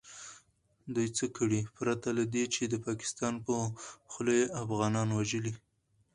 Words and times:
دوئ 0.93 1.07
څه 1.17 1.25
کړي 1.37 1.61
پرته 1.77 2.07
له 2.17 2.23
دې 2.33 2.43
چې 2.53 2.63
د 2.67 2.75
پاکستان 2.87 3.33
په 3.45 3.53
خوله 4.11 4.33
يې 4.39 4.45
افغانان 4.63 5.09
وژلي. 5.17 5.53